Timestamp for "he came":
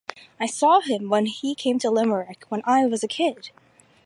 1.27-1.77